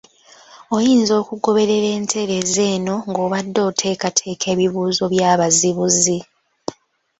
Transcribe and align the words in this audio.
Oyinza 0.75 1.13
okugoberera 1.21 1.87
entereeza 1.97 2.61
eno 2.75 2.95
ng’obadde 3.11 3.59
oteekateeka 3.69 4.45
ebibuuzo 4.53 5.03
by’abazibuzi 5.13 6.17